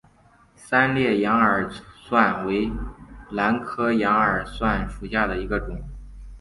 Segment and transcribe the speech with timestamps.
[0.55, 1.69] 三裂羊耳
[2.03, 2.67] 蒜为
[3.29, 5.79] 兰科羊耳蒜属下的一个种。